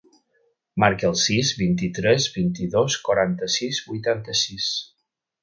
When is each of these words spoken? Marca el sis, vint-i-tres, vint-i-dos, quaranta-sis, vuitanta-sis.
Marca 0.83 1.05
el 1.09 1.17
sis, 1.23 1.51
vint-i-tres, 1.59 2.25
vint-i-dos, 2.39 2.97
quaranta-sis, 3.11 3.83
vuitanta-sis. 3.93 4.73